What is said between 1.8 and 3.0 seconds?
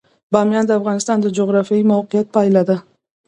موقیعت پایله ده.